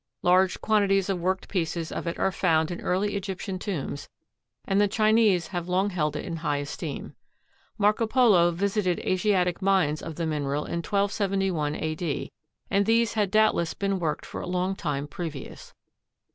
[0.23, 4.09] Large quantities of worked pieces of it are found in early Egyptian tombs,
[4.65, 7.13] and the Chinese have long held it in high esteem.
[7.77, 11.93] Marco Polo visited Asiatic mines of the mineral in 1271 A.
[11.93, 12.31] D.,
[12.71, 15.71] and these had doubtless been worked for a long time previous.